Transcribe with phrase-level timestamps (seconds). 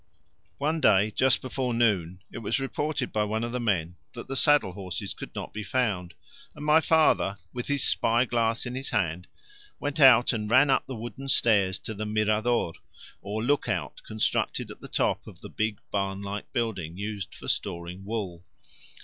[0.57, 4.35] One day, just before noon, it was reported by one of the men that the
[4.35, 6.15] saddle horses could not be found,
[6.55, 9.27] and my father, with his spy glass in his hand,
[9.79, 12.73] went out and ran up the wooden stairs to the mirador
[13.21, 17.47] or look out constructed at the top of the big barn like building used for
[17.47, 18.43] storing wool.